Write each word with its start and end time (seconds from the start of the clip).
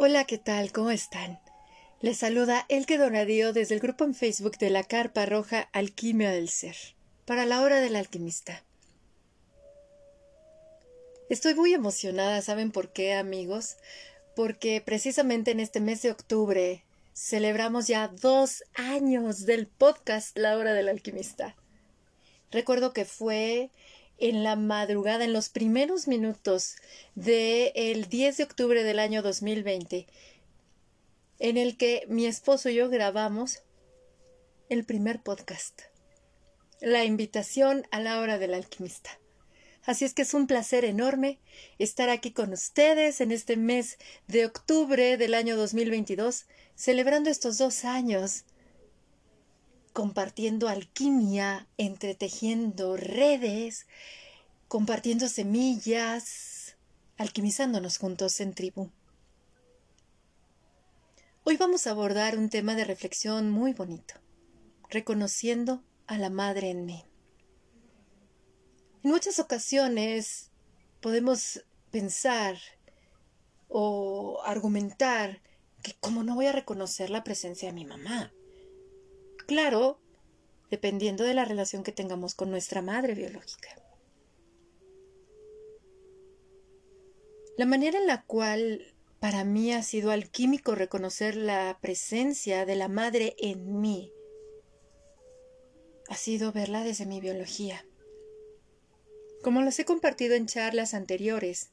Hola, 0.00 0.26
¿qué 0.26 0.38
tal? 0.38 0.70
¿Cómo 0.70 0.92
están? 0.92 1.40
Les 2.00 2.18
saluda 2.18 2.64
Elke 2.68 2.98
Donadío 2.98 3.52
desde 3.52 3.74
el 3.74 3.80
grupo 3.80 4.04
en 4.04 4.14
Facebook 4.14 4.56
de 4.58 4.70
la 4.70 4.84
Carpa 4.84 5.26
Roja 5.26 5.68
Alquimia 5.72 6.30
del 6.30 6.48
Ser, 6.50 6.76
para 7.24 7.46
la 7.46 7.62
hora 7.62 7.80
del 7.80 7.96
alquimista. 7.96 8.62
Estoy 11.28 11.56
muy 11.56 11.74
emocionada, 11.74 12.40
¿saben 12.42 12.70
por 12.70 12.92
qué, 12.92 13.14
amigos? 13.14 13.76
Porque 14.36 14.80
precisamente 14.80 15.50
en 15.50 15.58
este 15.58 15.80
mes 15.80 16.00
de 16.02 16.12
octubre 16.12 16.84
celebramos 17.12 17.88
ya 17.88 18.06
dos 18.06 18.62
años 18.74 19.46
del 19.46 19.66
podcast 19.66 20.38
La 20.38 20.56
Hora 20.56 20.74
del 20.74 20.88
Alquimista. 20.88 21.56
Recuerdo 22.52 22.92
que 22.92 23.04
fue 23.04 23.72
en 24.18 24.42
la 24.42 24.56
madrugada, 24.56 25.24
en 25.24 25.32
los 25.32 25.48
primeros 25.48 26.08
minutos 26.08 26.76
del 27.14 28.08
10 28.08 28.36
de 28.36 28.44
octubre 28.44 28.82
del 28.82 28.98
año 28.98 29.22
2020, 29.22 30.06
en 31.38 31.56
el 31.56 31.76
que 31.76 32.04
mi 32.08 32.26
esposo 32.26 32.68
y 32.68 32.74
yo 32.74 32.88
grabamos 32.88 33.62
el 34.68 34.84
primer 34.84 35.22
podcast, 35.22 35.82
la 36.80 37.04
invitación 37.04 37.86
a 37.90 38.00
la 38.00 38.20
hora 38.20 38.38
del 38.38 38.54
alquimista. 38.54 39.18
Así 39.84 40.04
es 40.04 40.12
que 40.12 40.22
es 40.22 40.34
un 40.34 40.46
placer 40.46 40.84
enorme 40.84 41.38
estar 41.78 42.10
aquí 42.10 42.32
con 42.32 42.52
ustedes 42.52 43.22
en 43.22 43.32
este 43.32 43.56
mes 43.56 43.96
de 44.26 44.44
octubre 44.44 45.16
del 45.16 45.32
año 45.32 45.56
2022, 45.56 46.44
celebrando 46.74 47.30
estos 47.30 47.56
dos 47.56 47.86
años 47.86 48.44
compartiendo 49.98 50.68
alquimia, 50.68 51.66
entretejiendo 51.76 52.96
redes, 52.96 53.88
compartiendo 54.68 55.28
semillas, 55.28 56.76
alquimizándonos 57.16 57.98
juntos 57.98 58.38
en 58.38 58.54
tribu. 58.54 58.92
Hoy 61.42 61.56
vamos 61.56 61.88
a 61.88 61.90
abordar 61.90 62.38
un 62.38 62.48
tema 62.48 62.76
de 62.76 62.84
reflexión 62.84 63.50
muy 63.50 63.72
bonito, 63.72 64.14
reconociendo 64.88 65.82
a 66.06 66.16
la 66.16 66.30
madre 66.30 66.70
en 66.70 66.86
mí. 66.86 67.04
En 69.02 69.10
muchas 69.10 69.40
ocasiones 69.40 70.52
podemos 71.00 71.64
pensar 71.90 72.56
o 73.66 74.38
argumentar 74.44 75.42
que 75.82 75.96
cómo 75.98 76.22
no 76.22 76.36
voy 76.36 76.46
a 76.46 76.52
reconocer 76.52 77.10
la 77.10 77.24
presencia 77.24 77.70
de 77.70 77.74
mi 77.74 77.84
mamá. 77.84 78.32
Claro, 79.48 79.98
dependiendo 80.70 81.24
de 81.24 81.32
la 81.32 81.46
relación 81.46 81.82
que 81.82 81.90
tengamos 81.90 82.34
con 82.34 82.50
nuestra 82.50 82.82
madre 82.82 83.14
biológica. 83.14 83.70
La 87.56 87.64
manera 87.64 87.98
en 87.98 88.06
la 88.06 88.24
cual 88.26 88.94
para 89.20 89.44
mí 89.44 89.72
ha 89.72 89.82
sido 89.82 90.10
alquímico 90.10 90.74
reconocer 90.74 91.34
la 91.34 91.78
presencia 91.80 92.66
de 92.66 92.76
la 92.76 92.88
madre 92.88 93.34
en 93.38 93.80
mí 93.80 94.12
ha 96.10 96.16
sido 96.16 96.52
verla 96.52 96.84
desde 96.84 97.06
mi 97.06 97.20
biología. 97.20 97.86
Como 99.42 99.62
los 99.62 99.78
he 99.78 99.86
compartido 99.86 100.34
en 100.34 100.46
charlas 100.46 100.92
anteriores, 100.92 101.70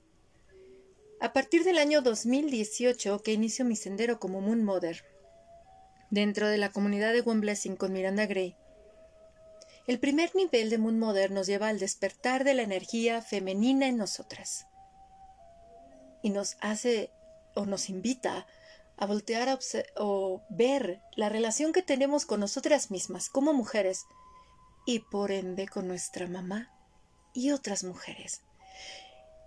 a 1.20 1.34
partir 1.34 1.66
del 1.66 1.78
año 1.78 2.02
2018 2.02 3.22
que 3.22 3.34
inicio 3.34 3.66
mi 3.66 3.76
sendero 3.76 4.20
como 4.20 4.40
Moon 4.40 4.64
Mother, 4.64 5.04
dentro 6.10 6.48
de 6.48 6.58
la 6.58 6.70
comunidad 6.70 7.14
de 7.14 7.22
One 7.22 7.42
Blessing 7.42 7.76
con 7.76 7.94
Miranda 7.94 8.26
Gray. 8.26 8.56
El 9.88 10.00
primer 10.00 10.36
nivel 10.36 10.70
de 10.70 10.78
Moon 10.78 10.98
Mother 10.98 11.32
nos 11.32 11.48
lleva 11.48 11.68
al 11.68 11.80
despertar 11.80 12.44
de 12.44 12.56
la 12.56 12.64
energía 12.64 13.22
femenina 13.22 13.88
en 13.88 13.98
nosotras 13.98 14.66
y 16.24 16.32
nos 16.32 16.58
hace 16.60 17.12
o 17.54 17.66
nos 17.66 17.90
invita 17.90 18.48
a 18.98 19.06
voltear 19.06 19.50
a 19.50 19.60
o 19.98 20.42
ver 20.50 21.02
la 21.16 21.30
relación 21.30 21.72
que 21.72 21.84
tenemos 21.84 22.26
con 22.26 22.40
nosotras 22.40 22.90
mismas 22.90 23.30
como 23.30 23.54
mujeres 23.54 24.06
y 24.86 25.00
por 25.00 25.32
ende 25.32 25.68
con 25.68 25.88
nuestra 25.88 26.28
mamá 26.28 26.72
y 27.34 27.52
otras 27.52 27.84
mujeres. 27.84 28.42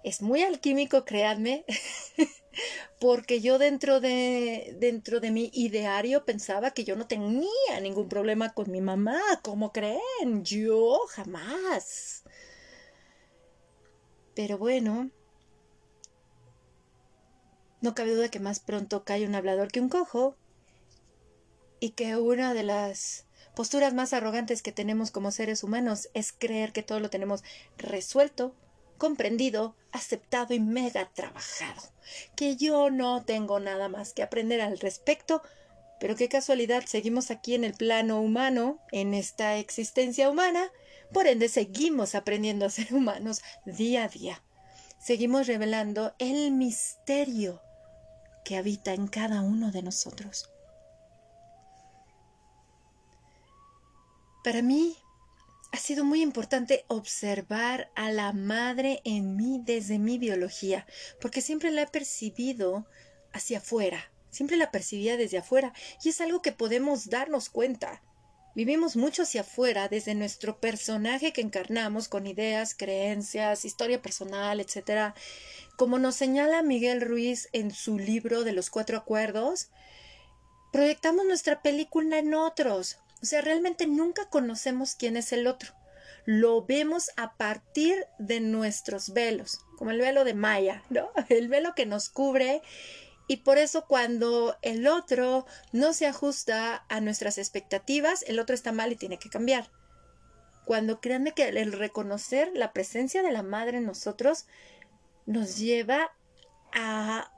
Es 0.04 0.22
muy 0.22 0.42
alquímico, 0.42 1.04
créanme, 1.04 1.64
porque 3.00 3.40
yo 3.40 3.58
dentro 3.58 4.00
de, 4.00 4.76
dentro 4.78 5.20
de 5.20 5.30
mi 5.30 5.50
ideario 5.52 6.24
pensaba 6.24 6.70
que 6.70 6.84
yo 6.84 6.96
no 6.96 7.06
tenía 7.06 7.80
ningún 7.82 8.08
problema 8.08 8.52
con 8.54 8.70
mi 8.70 8.80
mamá. 8.80 9.20
¿Cómo 9.42 9.72
creen? 9.72 10.44
Yo 10.44 11.00
jamás. 11.08 12.22
Pero 14.34 14.56
bueno, 14.56 15.10
no 17.80 17.94
cabe 17.94 18.14
duda 18.14 18.30
que 18.30 18.40
más 18.40 18.60
pronto 18.60 19.04
cae 19.04 19.26
un 19.26 19.34
hablador 19.34 19.68
que 19.68 19.80
un 19.80 19.88
cojo 19.88 20.36
y 21.80 21.90
que 21.90 22.16
una 22.16 22.54
de 22.54 22.62
las 22.62 23.26
posturas 23.54 23.94
más 23.94 24.12
arrogantes 24.12 24.62
que 24.62 24.72
tenemos 24.72 25.10
como 25.10 25.32
seres 25.32 25.64
humanos 25.64 26.08
es 26.14 26.32
creer 26.32 26.72
que 26.72 26.82
todo 26.82 27.00
lo 27.00 27.10
tenemos 27.10 27.42
resuelto 27.76 28.54
comprendido, 28.98 29.74
aceptado 29.92 30.52
y 30.54 30.60
mega 30.60 31.08
trabajado, 31.14 31.82
que 32.36 32.56
yo 32.56 32.90
no 32.90 33.24
tengo 33.24 33.60
nada 33.60 33.88
más 33.88 34.12
que 34.12 34.22
aprender 34.22 34.60
al 34.60 34.78
respecto, 34.78 35.42
pero 36.00 36.14
qué 36.14 36.28
casualidad, 36.28 36.84
seguimos 36.86 37.30
aquí 37.30 37.54
en 37.54 37.64
el 37.64 37.74
plano 37.74 38.20
humano, 38.20 38.78
en 38.92 39.14
esta 39.14 39.56
existencia 39.56 40.30
humana, 40.30 40.70
por 41.12 41.26
ende 41.26 41.48
seguimos 41.48 42.14
aprendiendo 42.14 42.66
a 42.66 42.70
ser 42.70 42.92
humanos 42.94 43.40
día 43.64 44.04
a 44.04 44.08
día. 44.08 44.42
Seguimos 44.98 45.46
revelando 45.46 46.14
el 46.18 46.50
misterio 46.50 47.62
que 48.44 48.56
habita 48.56 48.92
en 48.94 49.06
cada 49.08 49.42
uno 49.42 49.70
de 49.70 49.82
nosotros. 49.82 50.50
Para 54.44 54.62
mí, 54.62 54.96
ha 55.70 55.76
sido 55.76 56.04
muy 56.04 56.22
importante 56.22 56.84
observar 56.88 57.90
a 57.94 58.10
la 58.10 58.32
madre 58.32 59.00
en 59.04 59.36
mí 59.36 59.60
desde 59.62 59.98
mi 59.98 60.18
biología, 60.18 60.86
porque 61.20 61.42
siempre 61.42 61.70
la 61.70 61.82
he 61.82 61.86
percibido 61.86 62.86
hacia 63.32 63.58
afuera, 63.58 64.10
siempre 64.30 64.56
la 64.56 64.70
percibía 64.70 65.16
desde 65.16 65.38
afuera, 65.38 65.72
y 66.02 66.08
es 66.08 66.20
algo 66.20 66.42
que 66.42 66.52
podemos 66.52 67.10
darnos 67.10 67.50
cuenta. 67.50 68.02
Vivimos 68.54 68.96
mucho 68.96 69.22
hacia 69.22 69.42
afuera 69.42 69.88
desde 69.88 70.14
nuestro 70.14 70.58
personaje 70.58 71.32
que 71.32 71.42
encarnamos 71.42 72.08
con 72.08 72.26
ideas, 72.26 72.74
creencias, 72.74 73.64
historia 73.64 74.02
personal, 74.02 74.60
etc. 74.60 75.14
Como 75.76 75.98
nos 75.98 76.16
señala 76.16 76.62
Miguel 76.62 77.02
Ruiz 77.02 77.48
en 77.52 77.70
su 77.70 77.98
libro 77.98 78.42
de 78.42 78.52
los 78.52 78.70
cuatro 78.70 78.96
acuerdos, 78.96 79.68
proyectamos 80.72 81.24
nuestra 81.24 81.62
película 81.62 82.18
en 82.18 82.34
otros, 82.34 82.98
o 83.22 83.26
sea, 83.26 83.40
realmente 83.40 83.86
nunca 83.86 84.28
conocemos 84.28 84.94
quién 84.94 85.16
es 85.16 85.32
el 85.32 85.46
otro. 85.46 85.74
Lo 86.24 86.64
vemos 86.64 87.10
a 87.16 87.36
partir 87.36 88.06
de 88.18 88.40
nuestros 88.40 89.12
velos, 89.12 89.60
como 89.76 89.90
el 89.90 90.00
velo 90.00 90.24
de 90.24 90.34
Maya, 90.34 90.82
¿no? 90.90 91.10
El 91.28 91.48
velo 91.48 91.74
que 91.74 91.86
nos 91.86 92.10
cubre 92.10 92.62
y 93.28 93.38
por 93.38 93.58
eso 93.58 93.84
cuando 93.86 94.56
el 94.62 94.86
otro 94.86 95.46
no 95.70 95.92
se 95.92 96.06
ajusta 96.06 96.86
a 96.88 97.00
nuestras 97.00 97.36
expectativas, 97.36 98.24
el 98.26 98.40
otro 98.40 98.54
está 98.54 98.72
mal 98.72 98.90
y 98.90 98.96
tiene 98.96 99.18
que 99.18 99.28
cambiar. 99.28 99.70
Cuando 100.64 101.00
créanme 101.00 101.32
que 101.32 101.46
el 101.48 101.72
reconocer 101.72 102.50
la 102.54 102.72
presencia 102.72 103.22
de 103.22 103.30
la 103.30 103.42
madre 103.42 103.78
en 103.78 103.86
nosotros 103.86 104.46
nos 105.26 105.58
lleva 105.58 106.10
a 106.72 107.30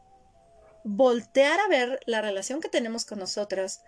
voltear 0.85 1.59
a 1.59 1.69
ver 1.69 2.01
la 2.07 2.23
relación 2.23 2.61
que 2.61 2.69
tenemos 2.69 3.05
con 3.05 3.19
nosotras 3.19 3.83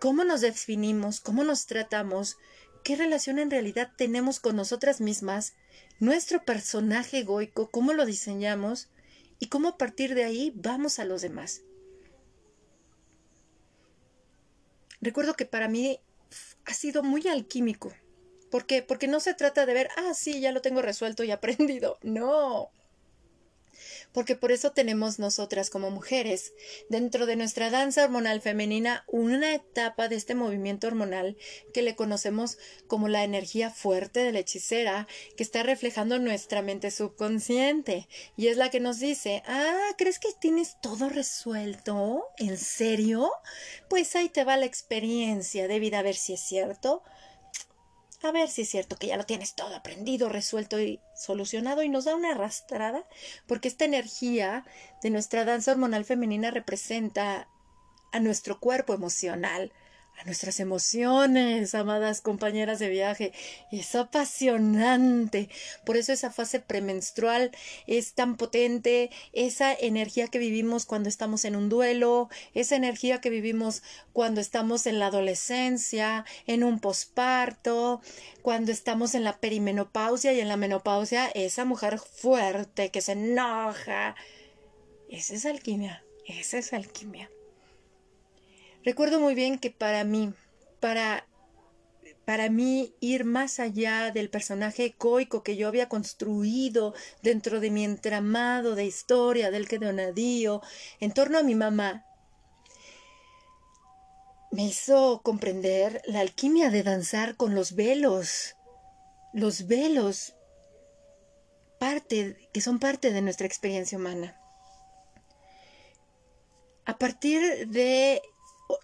cómo 0.00 0.24
nos 0.24 0.40
definimos, 0.40 1.20
cómo 1.20 1.44
nos 1.44 1.66
tratamos, 1.66 2.36
qué 2.84 2.96
relación 2.96 3.38
en 3.38 3.50
realidad 3.50 3.92
tenemos 3.96 4.40
con 4.40 4.56
nosotras 4.56 5.00
mismas, 5.00 5.54
nuestro 5.98 6.44
personaje 6.44 7.18
egoico, 7.18 7.70
cómo 7.70 7.92
lo 7.92 8.06
diseñamos 8.06 8.88
y 9.38 9.46
cómo 9.46 9.68
a 9.68 9.78
partir 9.78 10.14
de 10.14 10.24
ahí 10.24 10.52
vamos 10.54 10.98
a 10.98 11.04
los 11.04 11.22
demás. 11.22 11.62
Recuerdo 15.00 15.34
que 15.34 15.46
para 15.46 15.68
mí 15.68 16.00
ha 16.64 16.74
sido 16.74 17.02
muy 17.02 17.26
alquímico. 17.28 17.92
¿Por 18.50 18.66
qué? 18.66 18.82
Porque 18.82 19.08
no 19.08 19.20
se 19.20 19.34
trata 19.34 19.66
de 19.66 19.74
ver, 19.74 19.88
ah, 19.96 20.14
sí, 20.14 20.40
ya 20.40 20.52
lo 20.52 20.62
tengo 20.62 20.82
resuelto 20.82 21.24
y 21.24 21.30
aprendido. 21.32 21.98
No 22.02 22.70
porque 24.12 24.36
por 24.36 24.52
eso 24.52 24.72
tenemos 24.72 25.18
nosotras 25.18 25.70
como 25.70 25.90
mujeres 25.90 26.52
dentro 26.88 27.26
de 27.26 27.36
nuestra 27.36 27.70
danza 27.70 28.04
hormonal 28.04 28.40
femenina 28.40 29.04
una 29.06 29.54
etapa 29.54 30.08
de 30.08 30.16
este 30.16 30.34
movimiento 30.34 30.86
hormonal 30.86 31.36
que 31.72 31.82
le 31.82 31.96
conocemos 31.96 32.58
como 32.86 33.08
la 33.08 33.24
energía 33.24 33.70
fuerte 33.70 34.20
de 34.20 34.32
la 34.32 34.38
hechicera 34.38 35.06
que 35.36 35.42
está 35.42 35.62
reflejando 35.62 36.18
nuestra 36.18 36.62
mente 36.62 36.90
subconsciente 36.90 38.08
y 38.36 38.48
es 38.48 38.56
la 38.56 38.70
que 38.70 38.80
nos 38.80 38.98
dice, 38.98 39.42
ah, 39.46 39.94
¿crees 39.96 40.18
que 40.18 40.28
tienes 40.40 40.76
todo 40.80 41.08
resuelto? 41.08 42.24
¿En 42.38 42.56
serio? 42.56 43.30
Pues 43.88 44.16
ahí 44.16 44.28
te 44.28 44.44
va 44.44 44.56
la 44.56 44.66
experiencia 44.66 45.68
de 45.68 45.78
vida 45.78 45.98
a 45.98 46.02
ver 46.02 46.16
si 46.16 46.34
es 46.34 46.40
cierto. 46.40 47.02
A 48.22 48.32
ver 48.32 48.48
si 48.48 48.62
es 48.62 48.68
cierto 48.68 48.96
que 48.96 49.08
ya 49.08 49.16
lo 49.16 49.26
tienes 49.26 49.54
todo 49.54 49.74
aprendido, 49.74 50.28
resuelto 50.28 50.80
y 50.80 51.00
solucionado 51.14 51.82
y 51.82 51.88
nos 51.88 52.04
da 52.04 52.14
una 52.14 52.32
arrastrada, 52.32 53.04
porque 53.46 53.68
esta 53.68 53.84
energía 53.84 54.64
de 55.02 55.10
nuestra 55.10 55.44
danza 55.44 55.72
hormonal 55.72 56.04
femenina 56.04 56.50
representa 56.50 57.48
a 58.12 58.20
nuestro 58.20 58.58
cuerpo 58.58 58.94
emocional, 58.94 59.72
a 60.18 60.24
nuestras 60.24 60.60
emociones, 60.60 61.74
amadas 61.74 62.20
compañeras 62.20 62.78
de 62.78 62.88
viaje. 62.88 63.32
Es 63.70 63.94
apasionante. 63.94 65.48
Por 65.84 65.96
eso 65.96 66.12
esa 66.12 66.30
fase 66.30 66.60
premenstrual 66.60 67.50
es 67.86 68.14
tan 68.14 68.36
potente, 68.36 69.10
esa 69.32 69.74
energía 69.74 70.28
que 70.28 70.38
vivimos 70.38 70.86
cuando 70.86 71.08
estamos 71.08 71.44
en 71.44 71.56
un 71.56 71.68
duelo, 71.68 72.28
esa 72.54 72.76
energía 72.76 73.20
que 73.20 73.30
vivimos 73.30 73.82
cuando 74.12 74.40
estamos 74.40 74.86
en 74.86 74.98
la 74.98 75.06
adolescencia, 75.06 76.24
en 76.46 76.64
un 76.64 76.80
posparto, 76.80 78.00
cuando 78.42 78.72
estamos 78.72 79.14
en 79.14 79.24
la 79.24 79.38
perimenopausia 79.38 80.32
y 80.32 80.40
en 80.40 80.48
la 80.48 80.56
menopausia, 80.56 81.26
esa 81.28 81.64
mujer 81.64 81.98
fuerte 81.98 82.90
que 82.90 83.02
se 83.02 83.12
enoja. 83.12 84.16
Esa 85.08 85.34
es 85.34 85.46
alquimia, 85.46 86.04
esa 86.26 86.58
es 86.58 86.72
alquimia. 86.72 87.30
Recuerdo 88.86 89.18
muy 89.18 89.34
bien 89.34 89.58
que 89.58 89.72
para 89.72 90.04
mí, 90.04 90.32
para, 90.78 91.26
para 92.24 92.48
mí 92.48 92.94
ir 93.00 93.24
más 93.24 93.58
allá 93.58 94.12
del 94.12 94.30
personaje 94.30 94.84
ecoico 94.84 95.42
que 95.42 95.56
yo 95.56 95.66
había 95.66 95.88
construido 95.88 96.94
dentro 97.20 97.58
de 97.58 97.70
mi 97.72 97.82
entramado 97.82 98.76
de 98.76 98.84
historia 98.84 99.50
del 99.50 99.66
que 99.66 99.80
donadío 99.80 100.62
en 101.00 101.10
torno 101.12 101.38
a 101.38 101.42
mi 101.42 101.56
mamá, 101.56 102.06
me 104.52 104.66
hizo 104.66 105.20
comprender 105.24 106.00
la 106.06 106.20
alquimia 106.20 106.70
de 106.70 106.84
danzar 106.84 107.36
con 107.36 107.56
los 107.56 107.74
velos, 107.74 108.54
los 109.32 109.66
velos 109.66 110.36
parte 111.80 112.48
que 112.52 112.60
son 112.60 112.78
parte 112.78 113.10
de 113.10 113.20
nuestra 113.20 113.48
experiencia 113.48 113.98
humana. 113.98 114.40
A 116.84 116.98
partir 116.98 117.66
de 117.66 118.22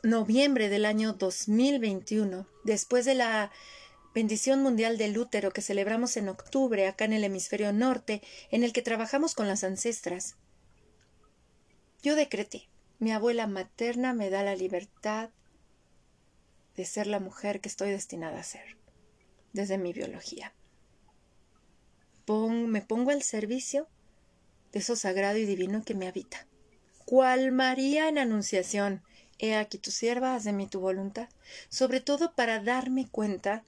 noviembre 0.03 0.69
del 0.69 0.85
año 0.85 1.13
2021, 1.13 2.47
después 2.65 3.05
de 3.05 3.15
la 3.15 3.51
bendición 4.15 4.63
mundial 4.63 4.99
del 4.99 5.17
útero 5.17 5.53
que 5.53 5.63
celebramos 5.63 6.17
en 6.17 6.29
octubre 6.29 6.87
acá 6.87 7.05
en 7.05 7.13
el 7.13 7.25
hemisferio 7.25 7.73
norte, 7.73 8.23
en 8.51 8.65
el 8.65 8.73
que 8.73 8.83
trabajamos 8.83 9.35
con 9.35 9.49
las 9.49 9.65
ancestras. 9.65 10.37
Yo 12.03 12.17
decreté, 12.17 12.69
mi 12.99 13.13
abuela 13.13 13.47
materna 13.47 14.13
me 14.13 14.31
da 14.31 14.43
la 14.43 14.57
libertad 14.57 15.31
de 16.77 16.85
ser 16.85 17.07
la 17.07 17.21
mujer 17.21 17.61
que 17.61 17.69
estoy 17.69 17.91
destinada 17.91 18.41
a 18.41 18.45
ser, 18.45 18.77
desde 19.53 19.79
mi 19.79 19.93
biología. 19.93 20.53
me 22.27 22.83
pongo 22.83 23.11
al 23.11 23.23
servicio 23.23 23.89
de 24.73 24.79
eso 24.79 24.97
sagrado 24.97 25.39
y 25.39 25.45
divino 25.45 25.85
que 25.85 25.95
me 25.95 26.09
habita. 26.09 26.47
Cual 27.05 27.53
María 27.53 28.09
en 28.09 28.19
Anunciación, 28.19 29.03
He 29.43 29.57
aquí 29.57 29.77
tu 29.77 29.91
sierva, 29.91 30.37
haz 30.37 30.45
de 30.45 30.53
mí 30.53 30.69
tu 30.69 30.79
voluntad, 30.79 31.29
sobre 31.69 32.01
todo 32.01 32.33
para 32.33 32.61
darme 32.61 33.09
cuenta 33.09 33.65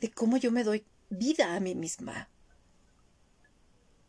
de 0.00 0.10
cómo 0.10 0.36
yo 0.36 0.52
me 0.52 0.64
doy 0.64 0.84
vida 1.08 1.54
a 1.54 1.60
mí 1.60 1.74
misma. 1.74 2.28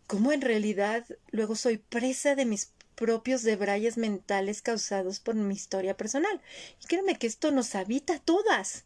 Cómo 0.08 0.34
en 0.34 0.42
realidad 0.42 1.06
luego 1.32 1.56
soy 1.56 1.78
presa 1.78 2.36
de 2.36 2.46
mis 2.46 2.74
propios 2.96 3.44
debrayes 3.44 3.96
mentales 3.96 4.62
causados 4.62 5.22
por 5.22 5.36
mi 5.36 5.54
historia 5.56 5.96
personal. 5.96 6.42
Y 6.84 6.88
créeme 6.88 7.18
que 7.18 7.28
esto 7.28 7.52
nos 7.52 7.76
habita 7.76 8.16
a 8.16 8.20
todas. 8.20 8.84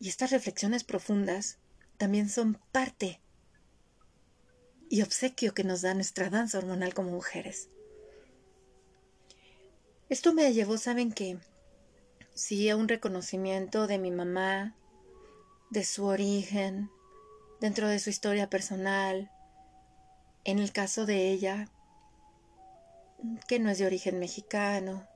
Y 0.00 0.08
estas 0.08 0.30
reflexiones 0.30 0.82
profundas 0.82 1.58
también 1.98 2.30
son 2.30 2.58
parte 2.72 3.20
y 4.88 5.02
obsequio 5.02 5.52
que 5.52 5.62
nos 5.62 5.82
da 5.82 5.92
nuestra 5.92 6.30
danza 6.30 6.56
hormonal 6.56 6.94
como 6.94 7.10
mujeres. 7.10 7.68
Esto 10.08 10.32
me 10.32 10.52
llevó, 10.52 10.78
¿saben 10.78 11.10
qué? 11.10 11.36
Sí, 12.32 12.70
a 12.70 12.76
un 12.76 12.86
reconocimiento 12.86 13.88
de 13.88 13.98
mi 13.98 14.12
mamá, 14.12 14.76
de 15.70 15.84
su 15.84 16.04
origen, 16.04 16.90
dentro 17.60 17.88
de 17.88 17.98
su 17.98 18.10
historia 18.10 18.48
personal. 18.48 19.32
En 20.44 20.60
el 20.60 20.72
caso 20.72 21.06
de 21.06 21.32
ella, 21.32 21.68
que 23.48 23.58
no 23.58 23.68
es 23.68 23.78
de 23.78 23.86
origen 23.86 24.20
mexicano. 24.20 25.08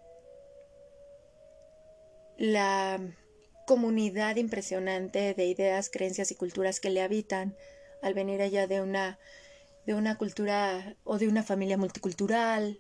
La 2.37 3.01
comunidad 3.69 4.35
impresionante 4.37 5.35
de 5.35 5.45
ideas, 5.45 5.89
creencias 5.89 6.33
y 6.33 6.35
culturas 6.35 6.81
que 6.81 6.91
le 6.91 7.03
habitan 7.03 7.55
al 8.03 8.15
venir 8.15 8.41
ella 8.41 8.67
de 8.67 8.81
una 8.81 9.21
de 9.87 9.95
una 9.95 10.19
cultura 10.19 10.97
o 11.05 11.19
de 11.19 11.29
una 11.29 11.43
familia 11.43 11.79
multicultural, 11.79 12.79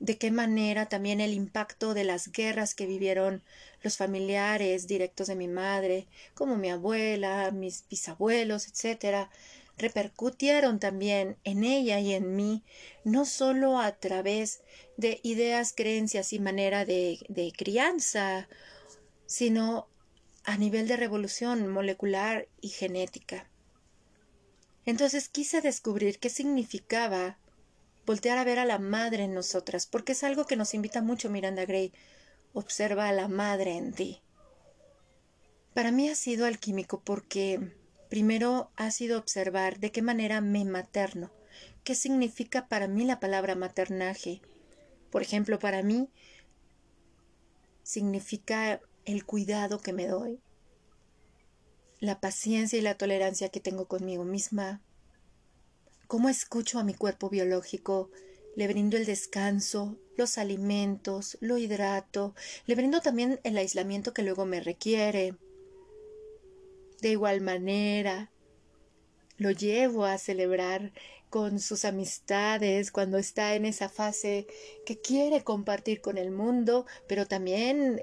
de 0.00 0.16
qué 0.16 0.30
manera 0.30 0.88
también 0.88 1.20
el 1.20 1.34
impacto 1.34 1.94
de 1.94 2.04
las 2.04 2.32
guerras 2.32 2.74
que 2.74 2.86
vivieron 2.86 3.42
los 3.82 3.98
familiares 3.98 4.86
directos 4.86 5.28
de 5.28 5.36
mi 5.36 5.46
madre, 5.46 6.06
como 6.34 6.56
mi 6.56 6.70
abuela, 6.70 7.50
mis 7.50 7.84
bisabuelos, 7.88 8.66
etcétera, 8.66 9.30
repercutieron 9.76 10.80
también 10.80 11.36
en 11.44 11.64
ella 11.64 12.00
y 12.00 12.14
en 12.14 12.34
mí, 12.34 12.62
no 13.04 13.24
solo 13.26 13.78
a 13.78 13.92
través 13.92 14.62
de 14.96 15.20
ideas, 15.22 15.72
creencias 15.74 16.32
y 16.32 16.38
manera 16.38 16.84
de, 16.84 17.18
de 17.28 17.52
crianza, 17.52 18.48
sino 19.26 19.86
a 20.44 20.56
nivel 20.56 20.88
de 20.88 20.96
revolución 20.96 21.68
molecular 21.68 22.48
y 22.60 22.68
genética. 22.68 23.46
Entonces 24.86 25.28
quise 25.28 25.60
descubrir 25.60 26.18
qué 26.18 26.30
significaba 26.30 27.36
voltear 28.06 28.38
a 28.38 28.44
ver 28.44 28.58
a 28.58 28.64
la 28.64 28.78
madre 28.78 29.24
en 29.24 29.34
nosotras, 29.34 29.86
porque 29.86 30.12
es 30.12 30.24
algo 30.24 30.46
que 30.46 30.56
nos 30.56 30.74
invita 30.74 31.02
mucho 31.02 31.30
Miranda 31.30 31.64
Gray. 31.64 31.92
Observa 32.52 33.08
a 33.08 33.12
la 33.12 33.28
madre 33.28 33.76
en 33.76 33.92
ti. 33.92 34.22
Para 35.74 35.92
mí 35.92 36.08
ha 36.08 36.14
sido 36.14 36.46
alquímico 36.46 37.00
porque 37.00 37.72
primero 38.08 38.70
ha 38.76 38.90
sido 38.90 39.18
observar 39.18 39.78
de 39.78 39.92
qué 39.92 40.02
manera 40.02 40.40
me 40.40 40.64
materno, 40.64 41.30
qué 41.84 41.94
significa 41.94 42.66
para 42.66 42.88
mí 42.88 43.04
la 43.04 43.20
palabra 43.20 43.54
maternaje. 43.54 44.42
Por 45.10 45.22
ejemplo, 45.22 45.58
para 45.58 45.82
mí 45.82 46.10
significa 47.82 48.80
el 49.04 49.24
cuidado 49.24 49.80
que 49.80 49.92
me 49.92 50.06
doy, 50.06 50.40
la 52.00 52.20
paciencia 52.20 52.78
y 52.78 52.82
la 52.82 52.96
tolerancia 52.96 53.48
que 53.48 53.60
tengo 53.60 53.86
conmigo 53.86 54.24
misma, 54.24 54.80
cómo 56.10 56.28
escucho 56.28 56.80
a 56.80 56.82
mi 56.82 56.92
cuerpo 56.92 57.30
biológico, 57.30 58.10
le 58.56 58.66
brindo 58.66 58.96
el 58.96 59.06
descanso, 59.06 59.96
los 60.16 60.38
alimentos, 60.38 61.38
lo 61.40 61.56
hidrato, 61.56 62.34
le 62.66 62.74
brindo 62.74 63.00
también 63.00 63.38
el 63.44 63.56
aislamiento 63.56 64.12
que 64.12 64.24
luego 64.24 64.44
me 64.44 64.58
requiere. 64.58 65.36
De 67.00 67.10
igual 67.10 67.42
manera, 67.42 68.32
lo 69.36 69.52
llevo 69.52 70.04
a 70.04 70.18
celebrar 70.18 70.92
con 71.28 71.60
sus 71.60 71.84
amistades 71.84 72.90
cuando 72.90 73.16
está 73.16 73.54
en 73.54 73.64
esa 73.64 73.88
fase 73.88 74.48
que 74.84 75.00
quiere 75.00 75.44
compartir 75.44 76.00
con 76.00 76.18
el 76.18 76.32
mundo, 76.32 76.86
pero 77.06 77.26
también 77.26 78.02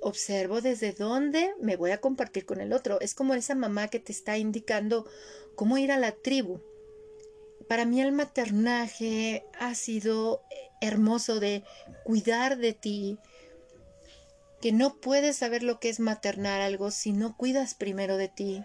observo 0.00 0.60
desde 0.60 0.90
dónde 0.90 1.54
me 1.60 1.76
voy 1.76 1.92
a 1.92 2.00
compartir 2.00 2.46
con 2.46 2.60
el 2.60 2.72
otro. 2.72 3.00
Es 3.00 3.14
como 3.14 3.34
esa 3.34 3.54
mamá 3.54 3.86
que 3.86 4.00
te 4.00 4.10
está 4.10 4.38
indicando 4.38 5.06
cómo 5.54 5.78
ir 5.78 5.92
a 5.92 5.98
la 6.00 6.10
tribu, 6.10 6.60
para 7.62 7.84
mí 7.84 8.00
el 8.00 8.12
maternaje 8.12 9.44
ha 9.58 9.74
sido 9.74 10.42
hermoso 10.80 11.40
de 11.40 11.62
cuidar 12.04 12.58
de 12.58 12.72
ti, 12.72 13.18
que 14.60 14.72
no 14.72 14.94
puedes 14.94 15.36
saber 15.36 15.62
lo 15.62 15.80
que 15.80 15.88
es 15.88 16.00
maternar 16.00 16.60
algo 16.60 16.90
si 16.90 17.12
no 17.12 17.36
cuidas 17.36 17.74
primero 17.74 18.16
de 18.16 18.28
ti, 18.28 18.64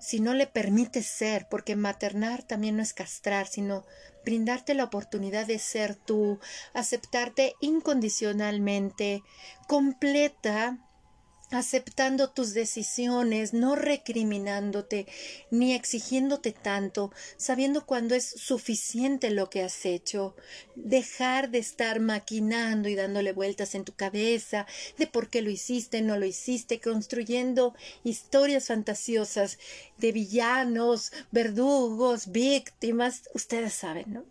si 0.00 0.18
no 0.20 0.34
le 0.34 0.46
permites 0.46 1.06
ser, 1.06 1.46
porque 1.48 1.76
maternar 1.76 2.42
también 2.42 2.76
no 2.76 2.82
es 2.82 2.92
castrar, 2.92 3.46
sino 3.46 3.84
brindarte 4.24 4.74
la 4.74 4.84
oportunidad 4.84 5.46
de 5.46 5.58
ser 5.58 5.94
tú, 5.94 6.40
aceptarte 6.72 7.54
incondicionalmente, 7.60 9.22
completa, 9.66 10.78
aceptando 11.50 12.30
tus 12.30 12.54
decisiones, 12.54 13.52
no 13.52 13.74
recriminándote 13.74 15.06
ni 15.50 15.74
exigiéndote 15.74 16.52
tanto, 16.52 17.12
sabiendo 17.36 17.86
cuándo 17.86 18.14
es 18.14 18.24
suficiente 18.24 19.30
lo 19.30 19.50
que 19.50 19.62
has 19.62 19.84
hecho, 19.84 20.36
dejar 20.76 21.50
de 21.50 21.58
estar 21.58 22.00
maquinando 22.00 22.88
y 22.88 22.94
dándole 22.94 23.32
vueltas 23.32 23.74
en 23.74 23.84
tu 23.84 23.92
cabeza 23.94 24.66
de 24.96 25.06
por 25.06 25.28
qué 25.28 25.42
lo 25.42 25.50
hiciste, 25.50 26.02
no 26.02 26.16
lo 26.16 26.26
hiciste, 26.26 26.80
construyendo 26.80 27.74
historias 28.04 28.68
fantasiosas 28.68 29.58
de 29.98 30.12
villanos, 30.12 31.12
verdugos, 31.32 32.30
víctimas, 32.30 33.28
ustedes 33.34 33.72
saben, 33.72 34.12
¿no? 34.12 34.24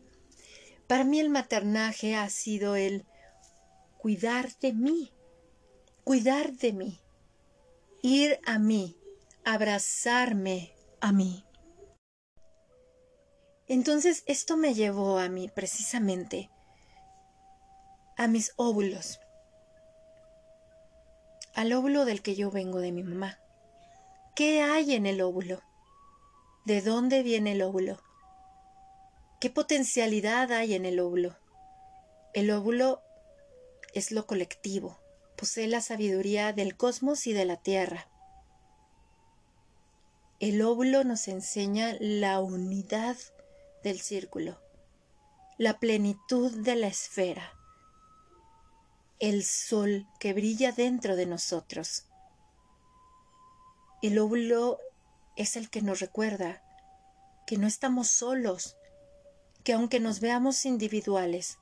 Para 0.87 1.03
mí 1.03 1.19
el 1.19 1.29
maternaje 1.29 2.15
ha 2.15 2.29
sido 2.29 2.75
el 2.75 3.05
cuidar 3.99 4.49
de 4.59 4.73
mí, 4.73 5.11
cuidar 6.03 6.53
de 6.53 6.73
mí 6.73 6.99
ir 8.01 8.39
a 8.45 8.59
mí, 8.59 8.97
abrazarme 9.45 10.73
a 11.01 11.11
mí. 11.11 11.45
Entonces 13.67 14.23
esto 14.25 14.57
me 14.57 14.73
llevó 14.73 15.19
a 15.19 15.29
mí 15.29 15.49
precisamente 15.49 16.49
a 18.17 18.27
mis 18.27 18.53
óvulos, 18.57 19.19
al 21.53 21.71
óvulo 21.73 22.05
del 22.05 22.21
que 22.21 22.35
yo 22.35 22.51
vengo 22.51 22.79
de 22.79 22.91
mi 22.91 23.03
mamá. 23.03 23.39
¿Qué 24.35 24.61
hay 24.61 24.93
en 24.93 25.05
el 25.05 25.21
óvulo? 25.21 25.61
¿De 26.65 26.81
dónde 26.81 27.23
viene 27.23 27.53
el 27.53 27.61
óvulo? 27.61 28.01
¿Qué 29.39 29.49
potencialidad 29.49 30.51
hay 30.51 30.73
en 30.73 30.85
el 30.85 30.99
óvulo? 30.99 31.37
El 32.33 32.51
óvulo 32.51 33.01
es 33.93 34.11
lo 34.11 34.25
colectivo, 34.25 34.99
posee 35.39 35.69
la 35.69 35.79
sabiduría 35.79 36.51
del 36.51 36.75
cosmos 36.75 37.25
y 37.25 37.31
de 37.31 37.45
la 37.45 37.55
tierra. 37.55 38.09
El 40.41 40.61
óvulo 40.61 41.05
nos 41.05 41.29
enseña 41.29 41.95
la 42.01 42.41
unidad 42.41 43.15
del 43.81 44.01
círculo, 44.01 44.59
la 45.57 45.79
plenitud 45.79 46.51
de 46.57 46.75
la 46.75 46.87
esfera, 46.87 47.53
el 49.19 49.45
sol 49.45 50.05
que 50.19 50.33
brilla 50.33 50.73
dentro 50.73 51.15
de 51.15 51.25
nosotros. 51.25 52.03
El 54.01 54.19
óvulo 54.19 54.77
es 55.37 55.55
el 55.55 55.69
que 55.69 55.81
nos 55.81 56.01
recuerda 56.01 56.61
que 57.47 57.57
no 57.57 57.65
estamos 57.65 58.09
solos, 58.09 58.75
que 59.63 59.71
aunque 59.71 60.01
nos 60.01 60.19
veamos 60.19 60.65
individuales, 60.65 61.59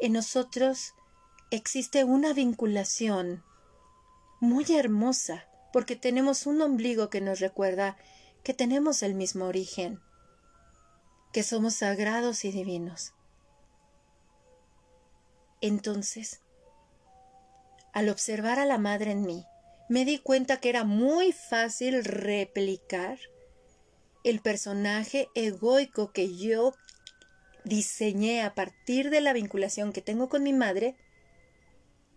en 0.00 0.14
nosotros 0.14 0.94
existe 1.52 2.04
una 2.04 2.32
vinculación 2.32 3.44
muy 4.40 4.64
hermosa, 4.74 5.46
porque 5.70 5.96
tenemos 5.96 6.46
un 6.46 6.62
ombligo 6.62 7.10
que 7.10 7.20
nos 7.20 7.40
recuerda 7.40 7.98
que 8.42 8.54
tenemos 8.54 9.02
el 9.02 9.14
mismo 9.14 9.44
origen, 9.44 10.00
que 11.30 11.42
somos 11.42 11.74
sagrados 11.74 12.46
y 12.46 12.52
divinos. 12.52 13.12
Entonces, 15.60 16.40
al 17.92 18.08
observar 18.08 18.58
a 18.58 18.64
la 18.64 18.78
madre 18.78 19.10
en 19.10 19.22
mí, 19.22 19.44
me 19.90 20.06
di 20.06 20.18
cuenta 20.18 20.56
que 20.56 20.70
era 20.70 20.84
muy 20.84 21.32
fácil 21.32 22.02
replicar 22.02 23.18
el 24.24 24.40
personaje 24.40 25.28
egoico 25.34 26.12
que 26.12 26.34
yo 26.34 26.72
diseñé 27.64 28.42
a 28.42 28.54
partir 28.54 29.10
de 29.10 29.20
la 29.20 29.34
vinculación 29.34 29.92
que 29.92 30.00
tengo 30.00 30.30
con 30.30 30.42
mi 30.42 30.54
madre 30.54 30.96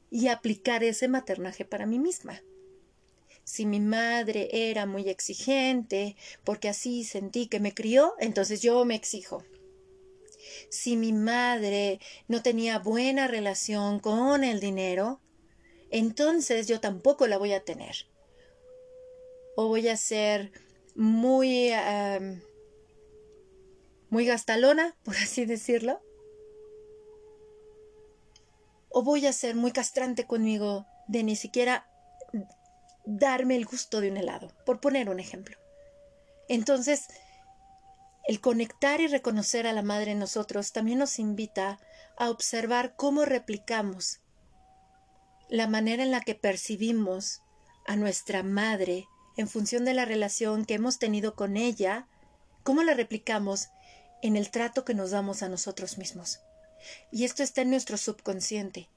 y 0.09 0.27
aplicar 0.27 0.83
ese 0.83 1.07
maternaje 1.07 1.65
para 1.65 1.85
mí 1.85 1.99
misma. 1.99 2.41
Si 3.43 3.65
mi 3.65 3.79
madre 3.79 4.49
era 4.51 4.85
muy 4.85 5.07
exigente, 5.07 6.15
porque 6.43 6.67
así 6.67 7.03
sentí 7.03 7.47
que 7.47 7.59
me 7.59 7.73
crió, 7.73 8.15
entonces 8.19 8.61
yo 8.61 8.83
me 8.85 8.95
exijo. 8.95 9.43
Si 10.69 10.97
mi 10.97 11.13
madre 11.13 11.99
no 12.27 12.41
tenía 12.41 12.79
buena 12.79 13.27
relación 13.27 13.99
con 13.99 14.43
el 14.43 14.59
dinero, 14.59 15.21
entonces 15.91 16.67
yo 16.67 16.79
tampoco 16.79 17.27
la 17.27 17.37
voy 17.37 17.53
a 17.53 17.63
tener. 17.63 18.07
O 19.55 19.67
voy 19.67 19.87
a 19.87 19.97
ser 19.97 20.51
muy, 20.95 21.71
muy 24.09 24.25
gastalona, 24.25 24.97
por 25.03 25.15
así 25.15 25.45
decirlo. 25.45 26.01
O 28.97 29.03
voy 29.03 29.25
a 29.25 29.33
ser 29.33 29.55
muy 29.55 29.73
castrante 29.73 30.25
conmigo 30.25 30.85
de 31.09 31.23
ni 31.23 31.35
siquiera 31.35 31.85
darme 33.03 33.57
el 33.57 33.65
gusto 33.65 33.99
de 33.99 34.09
un 34.09 34.15
helado, 34.15 34.53
por 34.65 34.79
poner 34.79 35.09
un 35.09 35.19
ejemplo. 35.19 35.57
Entonces, 36.47 37.07
el 38.25 38.39
conectar 38.39 39.01
y 39.01 39.07
reconocer 39.07 39.67
a 39.67 39.73
la 39.73 39.81
madre 39.81 40.11
en 40.11 40.19
nosotros 40.19 40.71
también 40.71 40.99
nos 40.99 41.19
invita 41.19 41.77
a 42.17 42.29
observar 42.29 42.95
cómo 42.95 43.25
replicamos 43.25 44.21
la 45.49 45.67
manera 45.67 46.01
en 46.01 46.11
la 46.11 46.21
que 46.21 46.33
percibimos 46.33 47.41
a 47.87 47.97
nuestra 47.97 48.43
madre 48.43 49.09
en 49.35 49.49
función 49.49 49.83
de 49.83 49.93
la 49.93 50.05
relación 50.05 50.63
que 50.63 50.75
hemos 50.75 50.99
tenido 50.99 51.35
con 51.35 51.57
ella, 51.57 52.07
cómo 52.63 52.81
la 52.81 52.93
replicamos 52.93 53.67
en 54.21 54.37
el 54.37 54.51
trato 54.51 54.85
que 54.85 54.93
nos 54.93 55.11
damos 55.11 55.43
a 55.43 55.49
nosotros 55.49 55.97
mismos. 55.97 56.39
Y 57.11 57.25
esto 57.25 57.43
está 57.43 57.61
en 57.61 57.69
nuestro 57.69 57.97
subconsciente 57.97 58.89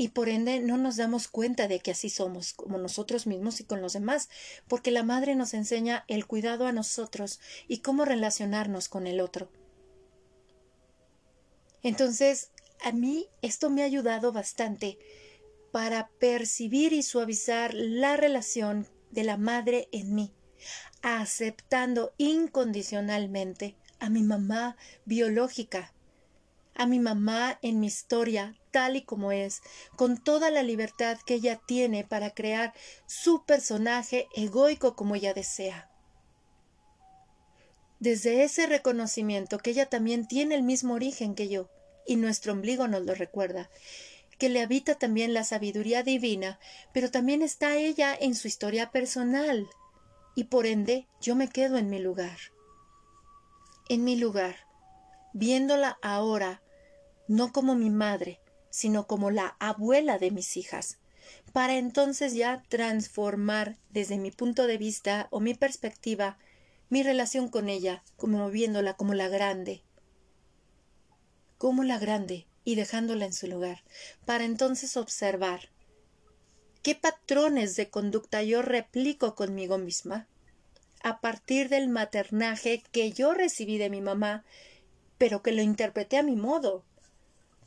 y 0.00 0.08
por 0.08 0.28
ende 0.28 0.60
no 0.60 0.78
nos 0.78 0.96
damos 0.96 1.26
cuenta 1.26 1.66
de 1.66 1.80
que 1.80 1.90
así 1.90 2.08
somos, 2.08 2.54
como 2.54 2.78
nosotros 2.78 3.26
mismos 3.26 3.60
y 3.60 3.64
con 3.64 3.82
los 3.82 3.94
demás, 3.94 4.30
porque 4.68 4.92
la 4.92 5.02
madre 5.02 5.34
nos 5.34 5.54
enseña 5.54 6.04
el 6.06 6.24
cuidado 6.24 6.66
a 6.66 6.72
nosotros 6.72 7.40
y 7.66 7.78
cómo 7.78 8.04
relacionarnos 8.04 8.88
con 8.88 9.08
el 9.08 9.20
otro. 9.20 9.50
Entonces, 11.82 12.52
a 12.80 12.92
mí 12.92 13.26
esto 13.42 13.70
me 13.70 13.82
ha 13.82 13.86
ayudado 13.86 14.30
bastante 14.32 14.98
para 15.72 16.08
percibir 16.20 16.92
y 16.92 17.02
suavizar 17.02 17.74
la 17.74 18.16
relación 18.16 18.86
de 19.10 19.24
la 19.24 19.36
madre 19.36 19.88
en 19.90 20.14
mí, 20.14 20.32
aceptando 21.02 22.14
incondicionalmente 22.18 23.76
a 23.98 24.10
mi 24.10 24.22
mamá 24.22 24.76
biológica, 25.04 25.92
a 26.78 26.86
mi 26.86 27.00
mamá 27.00 27.58
en 27.60 27.80
mi 27.80 27.88
historia 27.88 28.54
tal 28.70 28.96
y 28.96 29.02
como 29.02 29.32
es, 29.32 29.60
con 29.96 30.16
toda 30.16 30.50
la 30.50 30.62
libertad 30.62 31.18
que 31.26 31.34
ella 31.34 31.60
tiene 31.66 32.04
para 32.04 32.30
crear 32.30 32.72
su 33.06 33.44
personaje 33.44 34.28
egoico 34.34 34.94
como 34.94 35.14
ella 35.14 35.34
desea. 35.34 35.90
Desde 37.98 38.44
ese 38.44 38.66
reconocimiento 38.66 39.58
que 39.58 39.70
ella 39.70 39.86
también 39.86 40.28
tiene 40.28 40.54
el 40.54 40.62
mismo 40.62 40.94
origen 40.94 41.34
que 41.34 41.48
yo, 41.48 41.68
y 42.06 42.16
nuestro 42.16 42.52
ombligo 42.52 42.86
nos 42.86 43.04
lo 43.04 43.14
recuerda, 43.14 43.68
que 44.38 44.48
le 44.48 44.62
habita 44.62 44.94
también 44.94 45.34
la 45.34 45.42
sabiduría 45.42 46.04
divina, 46.04 46.60
pero 46.92 47.10
también 47.10 47.42
está 47.42 47.76
ella 47.76 48.16
en 48.18 48.36
su 48.36 48.46
historia 48.46 48.92
personal, 48.92 49.66
y 50.36 50.44
por 50.44 50.66
ende 50.66 51.08
yo 51.20 51.34
me 51.34 51.48
quedo 51.48 51.76
en 51.76 51.90
mi 51.90 51.98
lugar. 51.98 52.38
En 53.88 54.04
mi 54.04 54.14
lugar, 54.14 54.54
viéndola 55.32 55.98
ahora 56.02 56.62
no 57.28 57.52
como 57.52 57.74
mi 57.74 57.90
madre, 57.90 58.40
sino 58.70 59.06
como 59.06 59.30
la 59.30 59.56
abuela 59.60 60.18
de 60.18 60.30
mis 60.30 60.56
hijas, 60.56 60.98
para 61.52 61.76
entonces 61.76 62.34
ya 62.34 62.62
transformar 62.68 63.76
desde 63.90 64.18
mi 64.18 64.30
punto 64.30 64.66
de 64.66 64.78
vista 64.78 65.28
o 65.30 65.40
mi 65.40 65.54
perspectiva 65.54 66.38
mi 66.90 67.02
relación 67.02 67.48
con 67.48 67.68
ella, 67.68 68.02
como 68.16 68.50
viéndola 68.50 68.94
como 68.94 69.12
la 69.12 69.28
grande, 69.28 69.82
como 71.58 71.84
la 71.84 71.98
grande 71.98 72.46
y 72.64 72.76
dejándola 72.76 73.26
en 73.26 73.34
su 73.34 73.46
lugar, 73.46 73.84
para 74.24 74.44
entonces 74.44 74.96
observar 74.96 75.68
qué 76.82 76.94
patrones 76.94 77.76
de 77.76 77.90
conducta 77.90 78.42
yo 78.42 78.62
replico 78.62 79.34
conmigo 79.34 79.76
misma 79.76 80.28
a 81.02 81.20
partir 81.20 81.68
del 81.68 81.88
maternaje 81.88 82.82
que 82.90 83.12
yo 83.12 83.34
recibí 83.34 83.78
de 83.78 83.90
mi 83.90 84.00
mamá, 84.00 84.44
pero 85.16 85.42
que 85.42 85.52
lo 85.52 85.62
interpreté 85.62 86.16
a 86.16 86.22
mi 86.22 86.36
modo, 86.36 86.84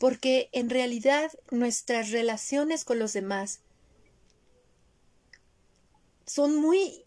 porque 0.02 0.50
en 0.52 0.72
realidad 0.72 1.32
nuestras 1.52 2.10
relaciones 2.10 2.86
con 2.86 2.98
los 2.98 3.14
demás 3.14 3.60
son 6.26 6.56
muy 6.56 7.06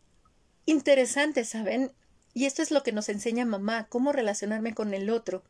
interesantes, 0.65 1.49
¿saben? 1.49 1.91
Y 2.35 2.45
esto 2.45 2.63
es 2.63 2.71
lo 2.71 2.85
que 2.85 2.93
nos 2.93 3.09
enseña 3.09 3.45
mamá, 3.45 3.89
cómo 3.89 4.13
relacionarme 4.13 4.75
con 4.75 4.95
el 4.95 5.11
otro. 5.11 5.43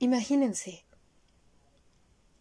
Imagínense, 0.00 0.84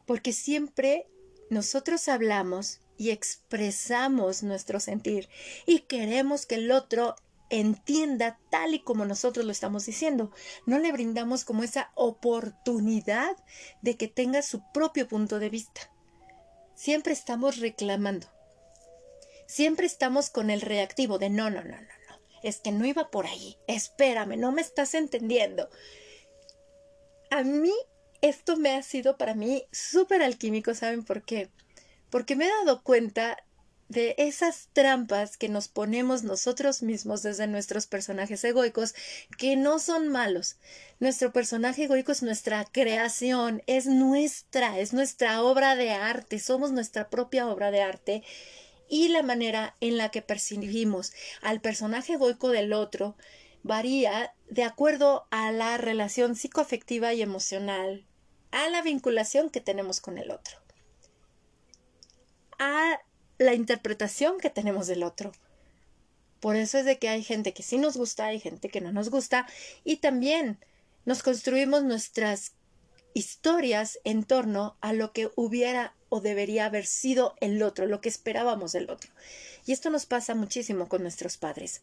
porque 0.08 0.34
siempre 0.34 1.06
nosotros 1.52 2.08
hablamos 2.08 2.80
y 2.98 3.12
expresamos 3.12 4.42
nuestro 4.42 4.80
sentir 4.80 5.30
y 5.68 5.82
queremos 5.82 6.48
que 6.48 6.56
el 6.56 6.72
otro 6.72 7.16
entienda 7.52 8.40
tal 8.50 8.74
y 8.74 8.80
como 8.80 9.06
nosotros 9.06 9.46
lo 9.46 9.52
estamos 9.52 9.86
diciendo. 9.86 10.32
No 10.66 10.80
le 10.80 10.92
brindamos 10.92 11.46
como 11.46 11.64
esa 11.64 11.92
oportunidad 11.96 13.36
de 13.82 13.98
que 13.98 14.08
tenga 14.08 14.42
su 14.42 14.64
propio 14.72 15.08
punto 15.08 15.38
de 15.38 15.50
vista. 15.50 15.92
Siempre 16.76 17.14
estamos 17.14 17.58
reclamando. 17.58 18.28
Siempre 19.46 19.86
estamos 19.86 20.30
con 20.30 20.50
el 20.50 20.62
reactivo 20.62 21.20
de 21.20 21.30
no, 21.30 21.50
no, 21.50 21.62
no, 21.62 21.76
no, 21.76 21.78
no. 21.78 22.22
Es 22.42 22.62
que 22.62 22.72
no 22.72 22.86
iba 22.86 23.12
por 23.12 23.28
ahí. 23.28 23.58
Espérame, 23.68 24.38
no 24.38 24.52
me 24.52 24.62
estás 24.62 24.96
entendiendo. 24.96 25.70
A 27.30 27.44
mí 27.44 27.74
esto 28.22 28.56
me 28.56 28.76
ha 28.76 28.82
sido 28.82 29.18
para 29.18 29.36
mí 29.36 29.66
súper 29.72 30.22
alquímico, 30.22 30.74
¿saben 30.74 31.04
por 31.04 31.24
qué? 31.24 31.50
Porque 32.10 32.36
me 32.36 32.46
he 32.46 32.50
dado 32.50 32.84
cuenta 32.84 33.38
de 33.92 34.16
esas 34.18 34.70
trampas 34.72 35.36
que 35.36 35.50
nos 35.50 35.68
ponemos 35.68 36.24
nosotros 36.24 36.82
mismos 36.82 37.24
desde 37.24 37.46
nuestros 37.48 37.88
personajes 37.88 38.42
egoicos, 38.46 38.96
que 39.38 39.58
no 39.58 39.80
son 39.80 40.08
malos. 40.08 40.56
Nuestro 41.00 41.34
personaje 41.34 41.84
egoico 41.84 42.14
es 42.14 42.24
nuestra 42.24 42.64
creación, 42.64 43.62
es 43.68 43.88
nuestra, 43.88 44.80
es 44.80 44.94
nuestra 44.94 45.44
obra 45.44 45.76
de 45.76 45.92
arte, 45.92 46.40
somos 46.40 46.72
nuestra 46.72 47.10
propia 47.10 47.48
obra 47.48 47.72
de 47.72 47.82
arte. 47.82 48.24
y 48.94 49.08
la 49.08 49.24
manera 49.24 49.78
en 49.80 49.96
la 49.96 50.10
que 50.10 50.22
percibimos 50.22 51.14
al 51.42 51.62
personaje 51.62 52.14
egoico 52.14 52.50
del 52.50 52.74
otro 52.74 53.16
varía 53.64 54.34
de 54.50 54.64
acuerdo 54.64 55.28
a 55.32 55.54
la 55.54 55.78
relación 55.78 56.36
psicoafectiva 56.36 57.14
y 57.14 57.22
emocional, 57.22 58.06
a 58.52 58.68
la 58.68 58.82
vinculación 58.82 59.50
que 59.50 59.62
tenemos 59.62 60.02
con 60.02 60.18
el 60.18 60.30
otro, 60.30 60.58
a 62.60 63.00
la 63.42 63.56
interpretación 63.56 64.40
que 64.40 64.52
tenemos 64.52 64.86
del 64.86 65.04
otro. 65.04 65.32
Por 66.40 66.56
eso 66.56 66.78
es 66.78 66.86
de 66.86 67.00
que 67.00 67.10
hay 67.10 67.24
gente 67.24 67.54
que 67.54 67.64
sí 67.64 67.80
nos 67.80 67.98
gusta, 67.98 68.28
hay 68.28 68.40
gente 68.40 68.70
que 68.70 68.82
no 68.82 68.92
nos 68.92 69.10
gusta 69.10 69.48
y 69.84 69.98
también 69.98 70.60
nos 71.06 71.24
construimos 71.24 71.84
nuestras 71.84 72.54
historias 73.16 74.00
en 74.04 74.24
torno 74.24 74.78
a 74.80 74.94
lo 74.94 75.12
que 75.12 75.32
hubiera 75.36 75.96
o 76.10 76.22
debería 76.22 76.66
haber 76.66 76.86
sido 76.86 77.36
el 77.42 77.64
otro, 77.64 77.88
lo 77.88 78.00
que 78.00 78.10
esperábamos 78.10 78.74
del 78.74 78.92
otro. 78.92 79.12
Y 79.66 79.72
esto 79.72 79.90
nos 79.90 80.06
pasa 80.06 80.36
muchísimo 80.36 80.88
con 80.88 81.02
nuestros 81.02 81.38
padres. 81.38 81.82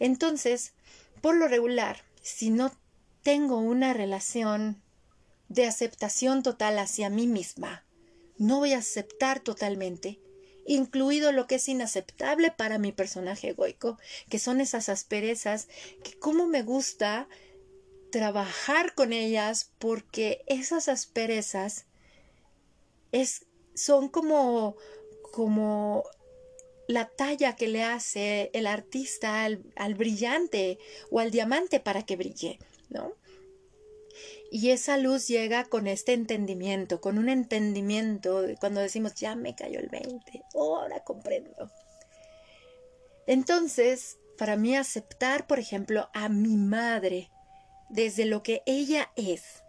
Entonces, 0.00 0.72
por 1.20 1.36
lo 1.36 1.48
regular, 1.48 2.02
si 2.22 2.48
no 2.48 2.72
tengo 3.22 3.58
una 3.58 3.92
relación 3.92 4.80
de 5.48 5.66
aceptación 5.66 6.42
total 6.42 6.78
hacia 6.78 7.10
mí 7.10 7.26
misma, 7.26 7.84
no 8.38 8.58
voy 8.58 8.72
a 8.72 8.78
aceptar 8.78 9.40
totalmente, 9.40 10.18
incluido 10.66 11.32
lo 11.32 11.46
que 11.46 11.56
es 11.56 11.68
inaceptable 11.68 12.50
para 12.50 12.78
mi 12.78 12.92
personaje 12.92 13.50
egoico, 13.50 13.98
que 14.28 14.38
son 14.38 14.60
esas 14.60 14.88
asperezas 14.88 15.68
que 16.02 16.18
como 16.18 16.46
me 16.46 16.62
gusta 16.62 17.28
trabajar 18.10 18.94
con 18.94 19.12
ellas 19.12 19.72
porque 19.78 20.42
esas 20.46 20.88
asperezas 20.88 21.86
es, 23.12 23.46
son 23.74 24.08
como, 24.08 24.76
como 25.32 26.04
la 26.86 27.08
talla 27.08 27.56
que 27.56 27.68
le 27.68 27.82
hace 27.82 28.50
el 28.52 28.66
artista 28.66 29.44
al, 29.44 29.64
al, 29.76 29.94
brillante 29.94 30.78
o 31.10 31.20
al 31.20 31.30
diamante 31.30 31.80
para 31.80 32.04
que 32.04 32.16
brille, 32.16 32.58
¿no? 32.88 33.14
Y 34.50 34.70
esa 34.70 34.96
luz 34.98 35.26
llega 35.28 35.64
con 35.64 35.86
este 35.86 36.12
entendimiento, 36.12 37.00
con 37.00 37.18
un 37.18 37.28
entendimiento 37.28 38.44
cuando 38.60 38.80
decimos, 38.80 39.14
ya 39.14 39.34
me 39.34 39.54
cayó 39.54 39.80
el 39.80 39.88
20, 39.88 40.42
ahora 40.54 41.00
comprendo. 41.00 41.70
Entonces, 43.26 44.18
para 44.36 44.56
mí 44.56 44.76
aceptar, 44.76 45.46
por 45.46 45.58
ejemplo, 45.58 46.08
a 46.12 46.28
mi 46.28 46.56
madre 46.56 47.30
desde 47.88 48.26
lo 48.26 48.42
que 48.42 48.62
ella 48.66 49.10
es, 49.16 49.62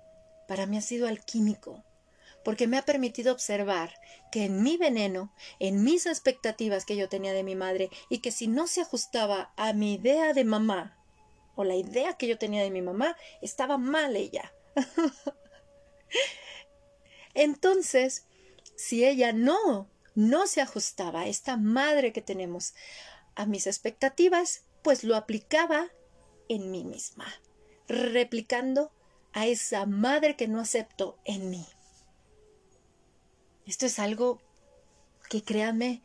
para 0.47 0.65
mí 0.65 0.77
ha 0.77 0.81
sido 0.81 1.07
alquímico, 1.07 1.83
porque 2.43 2.67
me 2.67 2.77
ha 2.77 2.83
permitido 2.83 3.33
observar 3.33 3.93
que 4.31 4.45
en 4.45 4.61
mi 4.61 4.77
veneno, 4.77 5.33
en 5.59 5.83
mis 5.83 6.05
expectativas 6.05 6.85
que 6.85 6.95
yo 6.95 7.09
tenía 7.09 7.33
de 7.33 7.43
mi 7.43 7.55
madre, 7.55 7.89
y 8.09 8.19
que 8.19 8.31
si 8.31 8.47
no 8.47 8.67
se 8.67 8.81
ajustaba 8.81 9.53
a 9.57 9.73
mi 9.73 9.93
idea 9.95 10.33
de 10.33 10.43
mamá, 10.43 10.94
o 11.55 11.63
la 11.63 11.75
idea 11.75 12.13
que 12.13 12.27
yo 12.27 12.37
tenía 12.37 12.63
de 12.63 12.71
mi 12.71 12.81
mamá, 12.81 13.15
estaba 13.41 13.77
mal 13.77 14.15
ella. 14.15 14.53
Entonces, 17.33 18.25
si 18.75 19.05
ella 19.05 19.33
no, 19.33 19.89
no 20.15 20.47
se 20.47 20.61
ajustaba, 20.61 21.27
esta 21.27 21.57
madre 21.57 22.13
que 22.13 22.21
tenemos, 22.21 22.73
a 23.35 23.45
mis 23.45 23.67
expectativas, 23.67 24.63
pues 24.81 25.03
lo 25.03 25.15
aplicaba 25.15 25.89
en 26.47 26.71
mí 26.71 26.83
misma, 26.83 27.25
replicando 27.87 28.91
a 29.33 29.47
esa 29.47 29.85
madre 29.85 30.35
que 30.35 30.47
no 30.47 30.61
acepto 30.61 31.17
en 31.25 31.49
mí. 31.49 31.65
Esto 33.65 33.85
es 33.85 33.99
algo 33.99 34.41
que 35.29 35.43
créanme 35.43 36.01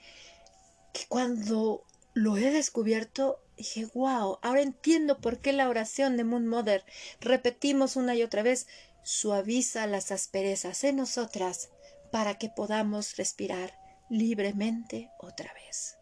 que 0.93 1.07
cuando 1.09 1.85
lo 2.15 2.37
he 2.37 2.51
descubierto 2.51 3.39
dije, 3.61 3.87
wow, 3.93 4.39
ahora 4.41 4.63
entiendo 4.63 5.21
por 5.21 5.39
qué 5.39 5.53
la 5.53 5.69
oración 5.69 6.17
de 6.17 6.25
Moon 6.25 6.47
Mother 6.47 6.83
repetimos 7.21 7.97
una 7.97 8.15
y 8.15 8.23
otra 8.23 8.43
vez, 8.43 8.67
suaviza 9.03 9.87
las 9.87 10.13
asperezas 10.13 10.83
en 10.85 10.97
nosotras 10.97 11.69
para 12.11 12.39
que 12.39 12.49
podamos 12.49 13.19
respirar 13.19 13.79
libremente 14.09 15.11
otra 15.19 15.53
vez. 15.53 15.99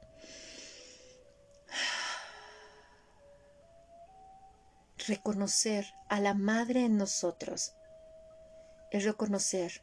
Reconocer 5.08 5.84
a 6.08 6.20
la 6.20 6.34
Madre 6.34 6.84
en 6.84 6.96
nosotros 6.96 7.72
es 8.92 9.04
reconocer 9.04 9.82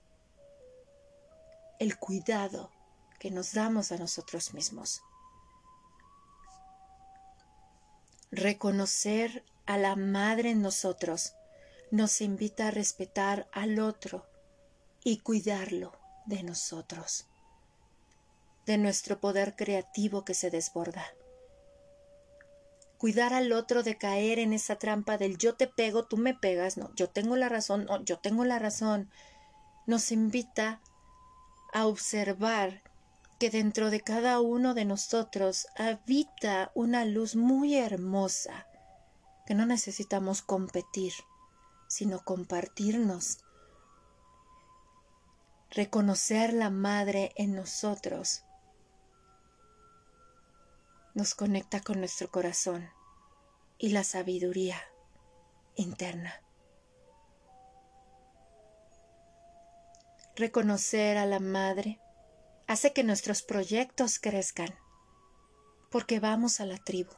el 1.80 2.00
cuidado 2.00 2.72
que 3.20 3.32
nos 3.32 3.54
damos 3.54 3.92
a 3.92 3.98
nosotros 3.98 4.54
mismos. 4.54 5.02
Reconocer 8.32 9.44
a 9.66 9.78
la 9.78 9.96
Madre 9.96 10.50
en 10.50 10.62
nosotros 10.62 11.34
nos 11.92 12.22
invita 12.22 12.68
a 12.68 12.72
respetar 12.72 13.48
al 13.52 13.80
otro 13.80 14.26
y 15.04 15.20
cuidarlo 15.20 15.94
de 16.26 16.42
nosotros, 16.42 17.28
de 18.66 18.78
nuestro 18.78 19.20
poder 19.20 19.56
creativo 19.56 20.26
que 20.26 20.34
se 20.34 20.50
desborda. 20.50 21.06
Cuidar 22.98 23.34
al 23.34 23.52
otro 23.52 23.84
de 23.84 23.98
caer 23.98 24.40
en 24.40 24.54
esa 24.54 24.78
trampa 24.78 25.18
del 25.18 25.38
yo 25.38 25.56
te 25.56 25.68
pego, 25.68 26.06
tú 26.06 26.18
me 26.18 26.34
pegas, 26.34 26.78
no, 26.78 26.94
yo 26.96 27.10
tengo 27.10 27.36
la 27.36 27.48
razón, 27.48 27.86
no, 27.86 28.04
yo 28.04 28.18
tengo 28.18 28.44
la 28.44 28.58
razón, 28.58 29.12
nos 29.86 30.12
invita 30.12 30.82
a 31.74 31.86
observar 31.86 32.82
que 33.40 33.50
dentro 33.50 33.90
de 33.90 34.02
cada 34.02 34.40
uno 34.40 34.74
de 34.74 34.86
nosotros 34.86 35.68
habita 35.78 36.72
una 36.74 37.06
luz 37.06 37.36
muy 37.36 37.76
hermosa, 37.76 38.68
que 39.46 39.56
no 39.56 39.66
necesitamos 39.66 40.42
competir, 40.42 41.14
sino 41.88 42.24
compartirnos. 42.24 43.40
Reconocer 45.70 46.54
la 46.54 46.70
madre 46.70 47.34
en 47.36 47.56
nosotros 47.56 48.44
nos 51.14 51.34
conecta 51.34 51.82
con 51.82 52.00
nuestro 52.00 52.30
corazón 52.30 52.90
y 53.78 53.90
la 53.90 54.04
sabiduría 54.04 54.78
interna. 55.76 56.34
Reconocer 60.36 61.18
a 61.18 61.26
la 61.26 61.40
Madre 61.40 62.02
hace 62.68 62.94
que 62.94 63.04
nuestros 63.04 63.42
proyectos 63.42 64.20
crezcan, 64.20 64.74
porque 65.90 66.20
vamos 66.20 66.60
a 66.60 66.66
la 66.66 66.78
tribu. 66.78 67.12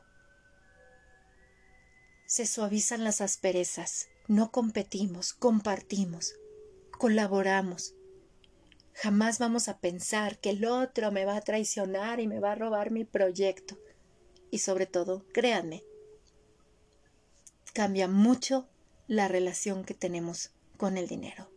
Se 2.25 2.45
suavizan 2.45 3.03
las 3.03 3.21
asperezas, 3.21 4.09
no 4.27 4.51
competimos, 4.51 5.33
compartimos, 5.33 6.33
colaboramos. 6.91 7.95
Jamás 8.93 9.39
vamos 9.39 9.69
a 9.69 9.79
pensar 9.79 10.39
que 10.39 10.49
el 10.49 10.65
otro 10.65 11.11
me 11.11 11.23
va 11.23 11.37
a 11.37 11.41
traicionar 11.41 12.19
y 12.19 12.27
me 12.27 12.39
va 12.39 12.51
a 12.51 12.55
robar 12.55 12.91
mi 12.91 13.05
proyecto. 13.05 13.77
Y 14.51 14.59
sobre 14.59 14.85
todo, 14.85 15.25
créanme, 15.33 15.83
cambia 17.73 18.07
mucho 18.07 18.67
la 19.07 19.27
relación 19.27 19.85
que 19.85 19.93
tenemos 19.93 20.51
con 20.77 20.97
el 20.97 21.07
dinero. 21.07 21.49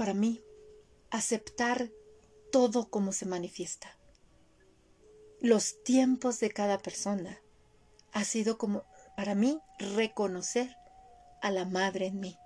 Para 0.00 0.14
mí 0.14 0.42
aceptar 1.10 1.90
todo 2.50 2.88
como 2.88 3.12
se 3.12 3.26
manifiesta. 3.26 3.98
Los 5.42 5.82
tiempos 5.82 6.40
de 6.40 6.50
cada 6.50 6.78
persona 6.78 7.38
ha 8.10 8.24
sido 8.24 8.56
como 8.56 8.86
para 9.14 9.34
mí 9.34 9.60
reconocer 9.78 10.74
a 11.42 11.50
la 11.50 11.66
madre 11.66 12.06
en 12.06 12.18
mí, 12.18 12.38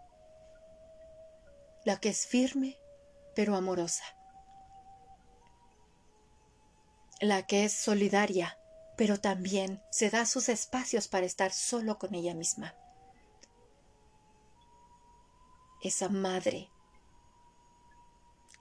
la 1.85 2.01
que 2.01 2.09
es 2.09 2.27
firme 2.27 2.77
pero 3.37 3.55
amorosa, 3.55 4.03
la 7.21 7.47
que 7.47 7.67
es 7.67 7.73
solidaria 7.73 8.59
pero 8.97 9.21
también 9.21 9.81
se 9.93 10.11
da 10.11 10.27
sus 10.27 10.49
espacios 10.49 11.07
para 11.07 11.25
estar 11.25 11.53
solo 11.53 12.01
con 12.01 12.17
ella 12.17 12.35
misma. 12.35 12.75
Esa 15.81 16.09
madre 16.09 16.74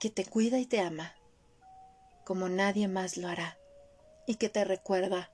que 0.04 0.10
te 0.10 0.26
cuida 0.26 0.58
y 0.58 0.66
te 0.66 0.80
ama, 0.80 1.14
como 2.26 2.50
nadie 2.50 2.88
más 2.88 3.16
lo 3.16 3.26
hará, 3.26 3.58
y 4.26 4.34
que 4.34 4.50
te 4.50 4.62
recuerda 4.62 5.32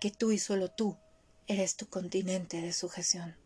que 0.00 0.10
tú 0.10 0.32
y 0.32 0.40
solo 0.40 0.72
tú 0.72 0.96
eres 1.46 1.76
tu 1.76 1.88
continente 1.88 2.60
de 2.60 2.72
sujeción. 2.72 3.36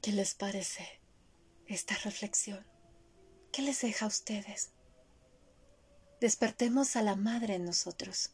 ¿Qué 0.00 0.10
les 0.12 0.32
parece 0.32 0.88
esta 1.66 1.94
reflexión? 1.96 2.66
¿Qué 3.52 3.60
les 3.60 3.82
deja 3.82 4.06
a 4.06 4.08
ustedes? 4.08 4.70
Despertemos 6.18 6.96
a 6.96 7.02
la 7.02 7.16
Madre 7.16 7.56
en 7.56 7.66
nosotros. 7.66 8.30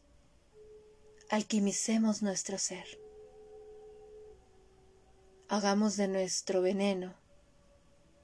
Alquimicemos 1.29 2.21
nuestro 2.21 2.57
ser. 2.57 2.85
Hagamos 5.49 5.97
de 5.97 6.07
nuestro 6.07 6.61
veneno 6.61 7.21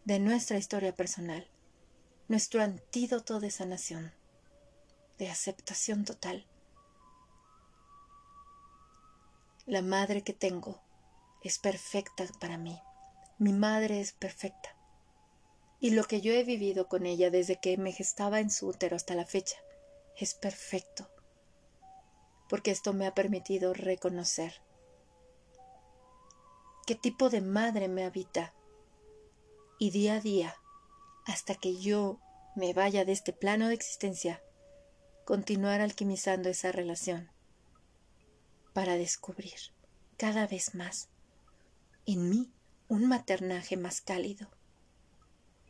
de 0.10 0.18
nuestra 0.18 0.58
historia 0.58 0.96
personal, 0.96 1.48
nuestro 2.28 2.64
antídoto 2.64 3.40
de 3.40 3.52
sanación, 3.52 4.12
de 5.20 5.30
aceptación 5.30 6.04
total. 6.04 6.48
La 9.68 9.84
madre 9.84 10.24
que 10.24 10.34
tengo 10.34 10.82
es 11.44 11.60
perfecta 11.60 12.26
para 12.40 12.58
mí. 12.58 12.82
Mi 13.38 13.54
madre 13.54 14.02
es 14.02 14.12
perfecta. 14.12 14.76
Y 15.80 15.92
lo 15.92 16.04
que 16.06 16.22
yo 16.22 16.34
he 16.34 16.44
vivido 16.44 16.88
con 16.88 17.06
ella 17.06 17.30
desde 17.30 17.60
que 17.60 17.78
me 17.78 17.92
gestaba 17.92 18.40
en 18.40 18.50
su 18.50 18.68
útero 18.68 18.96
hasta 18.96 19.14
la 19.14 19.28
fecha 19.28 19.58
es 20.18 20.34
perfecto. 20.34 21.08
Porque 22.50 22.72
esto 22.72 22.94
me 22.94 23.06
ha 23.06 23.14
permitido 23.14 23.76
reconocer 23.76 24.60
qué 26.88 26.96
tipo 26.96 27.30
de 27.30 27.42
madre 27.42 27.88
me 27.88 28.06
habita. 28.06 28.56
Y 29.82 29.92
día 29.92 30.16
a 30.16 30.20
día, 30.20 30.56
hasta 31.26 31.56
que 31.56 31.78
yo 31.78 32.20
me 32.54 32.74
vaya 32.74 33.06
de 33.06 33.14
este 33.14 33.32
plano 33.32 33.70
de 33.70 33.76
existencia, 33.76 34.44
continuar 35.24 35.80
alquimizando 35.80 36.50
esa 36.50 36.74
relación 36.74 37.32
para 38.74 38.96
descubrir 38.96 39.58
cada 40.18 40.48
vez 40.48 40.76
más 40.76 41.08
en 42.06 42.30
mí 42.30 42.52
un 42.90 43.08
maternaje 43.08 43.78
más 43.78 44.02
cálido, 44.02 44.50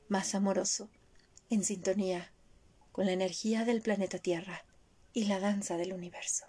más 0.08 0.34
amoroso, 0.34 0.90
en 1.52 1.64
sintonía 1.64 2.34
con 2.92 3.06
la 3.06 3.12
energía 3.12 3.64
del 3.64 3.84
planeta 3.84 4.18
Tierra 4.18 4.66
y 5.14 5.26
la 5.26 5.40
danza 5.40 5.78
del 5.78 5.94
universo. 5.94 6.46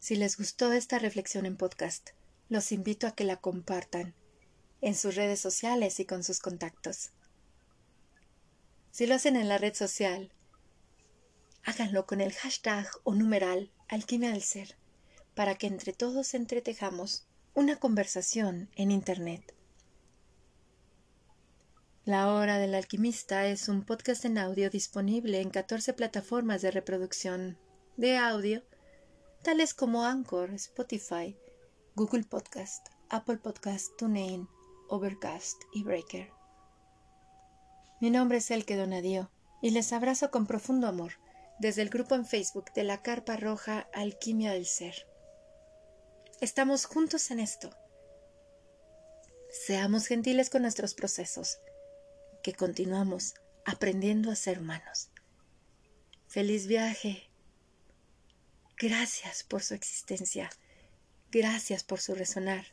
Si 0.00 0.16
les 0.16 0.36
gustó 0.36 0.72
esta 0.72 0.98
reflexión 0.98 1.46
en 1.46 1.56
podcast, 1.56 2.17
los 2.48 2.72
invito 2.72 3.06
a 3.06 3.12
que 3.14 3.24
la 3.24 3.36
compartan 3.36 4.14
en 4.80 4.94
sus 4.94 5.14
redes 5.14 5.40
sociales 5.40 6.00
y 6.00 6.04
con 6.04 6.24
sus 6.24 6.40
contactos. 6.40 7.10
Si 8.90 9.06
lo 9.06 9.14
hacen 9.14 9.36
en 9.36 9.48
la 9.48 9.58
red 9.58 9.74
social, 9.74 10.32
háganlo 11.64 12.06
con 12.06 12.20
el 12.20 12.32
hashtag 12.32 12.88
o 13.04 13.14
numeral 13.14 13.70
alquimia 13.88 14.30
del 14.30 14.42
ser, 14.42 14.76
para 15.34 15.54
que 15.56 15.66
entre 15.66 15.92
todos 15.92 16.34
entretejamos 16.34 17.26
una 17.54 17.76
conversación 17.76 18.70
en 18.76 18.90
Internet. 18.90 19.54
La 22.04 22.32
Hora 22.32 22.58
del 22.58 22.74
Alquimista 22.74 23.46
es 23.46 23.68
un 23.68 23.84
podcast 23.84 24.24
en 24.24 24.38
audio 24.38 24.70
disponible 24.70 25.40
en 25.40 25.50
14 25.50 25.92
plataformas 25.92 26.62
de 26.62 26.70
reproducción 26.70 27.58
de 27.96 28.16
audio 28.16 28.62
tales 29.42 29.74
como 29.74 30.04
Anchor, 30.04 30.50
Spotify, 30.54 31.36
Google 31.98 32.22
Podcast, 32.22 32.90
Apple 33.10 33.38
Podcast, 33.38 33.96
TuneIn, 33.98 34.48
Overcast 34.88 35.60
y 35.72 35.82
Breaker. 35.82 36.30
Mi 38.00 38.08
nombre 38.08 38.38
es 38.38 38.52
Elke 38.52 38.76
Donadio 38.76 39.32
y 39.62 39.70
les 39.70 39.92
abrazo 39.92 40.30
con 40.30 40.46
profundo 40.46 40.86
amor 40.86 41.14
desde 41.58 41.82
el 41.82 41.88
grupo 41.88 42.14
en 42.14 42.24
Facebook 42.24 42.72
de 42.72 42.84
la 42.84 43.02
Carpa 43.02 43.36
Roja 43.36 43.88
Alquimia 43.92 44.52
del 44.52 44.66
Ser. 44.66 44.94
Estamos 46.40 46.84
juntos 46.84 47.32
en 47.32 47.40
esto. 47.40 47.76
Seamos 49.50 50.06
gentiles 50.06 50.50
con 50.50 50.62
nuestros 50.62 50.94
procesos, 50.94 51.58
que 52.44 52.54
continuamos 52.54 53.34
aprendiendo 53.66 54.30
a 54.30 54.36
ser 54.36 54.60
humanos. 54.60 55.10
Feliz 56.28 56.68
viaje 56.68 57.28
Gracias 58.76 59.42
por 59.42 59.64
su 59.64 59.74
existencia. 59.74 60.48
Gracias 61.30 61.84
por 61.84 62.00
su 62.00 62.14
resonar. 62.14 62.66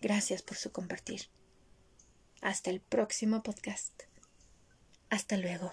Gracias 0.00 0.42
por 0.42 0.56
su 0.56 0.70
compartir. 0.70 1.30
Hasta 2.42 2.70
el 2.70 2.80
próximo 2.80 3.42
podcast. 3.42 4.02
Hasta 5.08 5.36
luego. 5.38 5.72